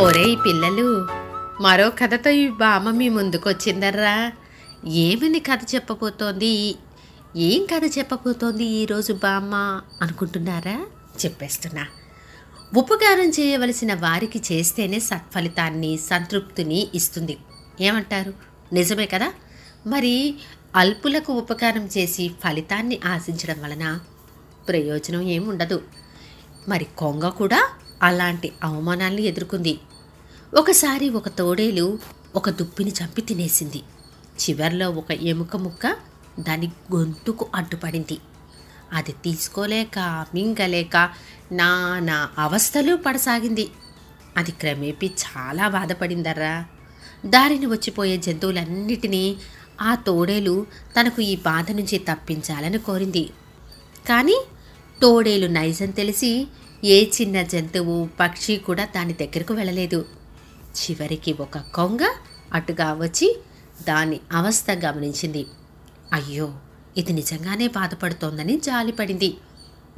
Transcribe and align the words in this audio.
ఒరేయ్ 0.00 0.36
పిల్లలు 0.46 1.08
మరో 1.62 1.90
కథతో 1.90 2.30
ఈ 2.30 2.48
బామ్మ 2.48 2.90
మీ 2.90 3.08
ముందుకొచ్చిందర్రా. 3.08 4.32
ఏమని 4.86 5.40
కథ 5.40 5.60
చెప్పబోతోంది? 5.74 6.76
ఏం 7.36 7.64
కథ 7.64 7.98
చెప్పబోతోంది 7.98 8.64
ఈరోజు 8.64 9.12
బామ్మ 9.12 9.80
అనుకుంటున్నారా? 10.02 10.86
చెప్పేస్తున్నా. 11.24 11.86
ఉపకారం 12.76 13.28
చేయవలసిన 13.28 13.94
వారికి 13.94 14.42
చేస్తేనే 14.52 15.00
సత్ఫలితాన్ని 15.00 15.96
సంతృప్తిని 15.96 16.88
ఇస్తుంది. 16.94 17.38
ఏమంటారు? 17.80 18.32
నిజమే 18.72 19.06
కదా? 19.06 19.32
మరి 19.86 20.34
అల్పులకు 20.76 21.32
ఉపకారం 21.32 21.88
చేసి 21.98 22.30
ఫలితాన్ని 22.44 23.00
ఆశించడం 23.04 23.62
వలన 23.62 24.00
ప్రయోజనం 24.68 25.22
ఏముండదు. 25.22 25.82
మరి 26.68 26.86
కొంగ 26.98 27.28
కూడా 27.28 27.68
అలాంటి 28.04 28.52
అవమానాల్ని 28.64 29.22
ఎదుర్కొంది. 29.22 29.78
ఒకసారి 30.54 31.10
ఒక 31.10 31.28
తోడేలు 31.28 31.98
ఒక 32.34 32.50
దుప్పిని 32.50 32.90
చంపి 32.90 33.22
తినేసింది. 33.22 33.82
చివర్లో 34.40 34.90
ఒక 34.90 35.10
ఎముక 35.12 35.56
ముక్క 35.56 35.96
దాని 36.40 36.72
గొంతుకు 36.94 37.46
అడ్డుపడింది. 37.54 38.18
అది 38.92 39.12
తీసుకోలేక 39.12 40.26
మింగలేక 40.34 41.10
నానా 41.52 42.28
అవస్థలు 42.38 42.96
పడసాగింది. 42.96 43.68
అది 44.36 44.52
క్రమేపీ 44.52 45.06
చాలా 45.06 45.68
బాధపడిందర్రా. 45.68 46.64
దారిని 47.26 47.66
వచ్చిపోయే 47.66 48.16
జంతువులన్నిటినీ 48.16 49.36
ఆ 49.80 49.94
తోడేలు 49.94 50.66
తనకు 51.00 51.22
ఈ 51.22 51.36
బాధ 51.36 51.72
నుంచి 51.72 51.98
తప్పించాలని 51.98 52.78
కోరింది. 52.78 53.30
కానీ 54.08 54.44
తోడేలు 55.02 55.46
నైజం 55.46 55.90
తెలిసి 55.90 56.46
ఏ 56.84 57.10
చిన్న 57.10 57.42
జంతువు 57.42 58.08
పక్షి 58.20 58.56
కూడా 58.56 58.84
దాని 58.84 59.12
దగ్గరకు 59.12 59.54
వెళ్ళలేదు. 59.54 60.06
చివరికి 60.76 61.32
ఒక 61.32 61.58
కొంగ 61.58 61.98
అటుగా 62.52 62.92
వచ్చి 62.92 63.36
దాని 63.82 64.20
అవస్థ 64.32 64.70
గమనించింది. 64.70 65.46
అయ్యో 66.12 66.54
ఇది 66.96 67.12
నిజంగానే 67.12 67.68
బాధపడుతోందని 67.68 68.60
జాలిపడింది. 68.60 69.36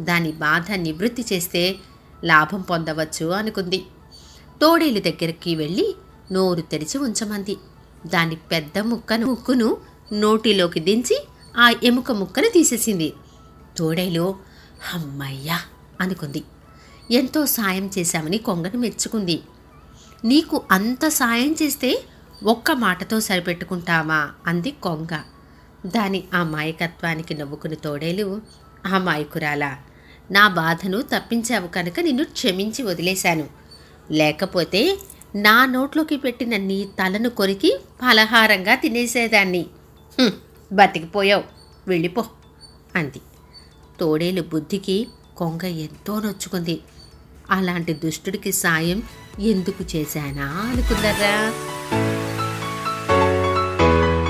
దాని 0.00 0.32
బాధ 0.32 0.72
నివృత్తి 0.72 1.24
చేస్తే 1.32 1.76
లాభం 2.24 2.60
పొందవచ్చు 2.60 3.26
అనుకుంది. 3.26 3.84
తోడేలు 4.60 5.00
దగ్గరికి 5.00 5.54
వెళ్ళి 5.54 5.94
నోరు 6.32 6.60
తెరిచి 6.60 6.98
ఉంచమంది. 6.98 7.56
దాని 8.06 8.36
పెద్ద 8.36 8.78
ముక్కను 8.78 9.26
ముక్కును 9.26 9.76
నోటిలోకి 10.12 10.80
దించి 10.80 11.16
ఆ 11.56 11.74
ఎముక 11.82 12.10
ముక్కను 12.10 12.48
తీసేసింది. 12.48 13.12
తోడేలు 13.78 14.34
అమ్మయ్యా! 14.94 15.60
అనుకుంది. 16.00 16.44
ఎంతో 17.10 17.46
సాయం 17.46 17.90
చేశామని 17.98 18.38
కొంగను 18.38 18.78
మెచ్చుకుంది. 18.78 19.42
నీకు 20.24 20.62
అంత 20.70 21.08
సాయం 21.08 21.56
చేస్తే 21.62 22.04
ఒక్క 22.44 22.70
మాటతో 22.70 23.20
సరిపెట్టుకుంటామా? 23.20 24.30
అంది 24.46 24.70
కొంగ. 24.70 25.20
దాని 25.86 26.24
ఆ 26.34 26.42
మాయకత్వానికి 26.42 27.34
నవ్వుకుని 27.34 27.76
తోడేలు 27.76 28.40
ఆ 28.86 28.98
మాయకురాల 28.98 29.76
నా 30.30 30.48
బాధను 30.48 31.02
తప్పించావు 31.02 31.66
కనుక 31.66 32.00
నిన్ను 32.00 32.24
క్షమించి 32.24 32.82
వదిలేశాను. 32.82 33.48
లేకపోతే 34.10 34.98
నా 35.34 35.66
నోట్లోకి 35.66 36.16
పెట్టిన 36.16 36.56
నీ 36.56 36.84
తలను 36.84 37.30
కొరికి 37.30 37.80
ఫలహారంగా 38.02 38.74
తినేసేదాన్ని. 38.74 39.66
బతికిపోయావు. 40.72 41.44
వెళ్ళిపో 41.88 42.24
అంది. 42.96 43.20
తోడేలు 44.00 44.42
బుద్ధికి 44.42 45.06
కొంగ 45.36 45.64
ఎంతో 45.84 46.14
నొచ్చుకుంది 46.20 46.76
అలాంటి 47.50 47.94
దుష్టుడికి 47.94 48.52
సాయం 48.56 49.00
ఎందుకు 49.46 49.82
చేశానా 49.94 50.48
అనుకుందర్రా 50.66 51.34